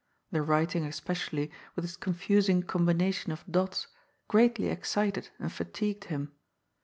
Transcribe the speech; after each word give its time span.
The 0.31 0.41
writing, 0.41 0.83
especially, 0.85 1.51
with 1.75 1.85
its 1.85 1.95
confusing 1.95 2.63
com 2.63 2.87
bination 2.87 3.31
of 3.31 3.45
dots, 3.47 3.85
greatly 4.27 4.65
excited 4.69 5.29
and 5.37 5.51
fatigued 5.53 6.05
him. 6.05 6.31